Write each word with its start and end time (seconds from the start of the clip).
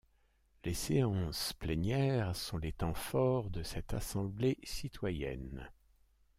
Les 0.65 0.73
séances 0.73 1.53
plénières 1.53 2.35
sont 2.35 2.57
les 2.57 2.71
temps 2.71 2.95
forts 2.95 3.51
de 3.51 3.61
cette 3.61 3.93
assemblée 3.93 4.57
citoyenne. 4.63 5.69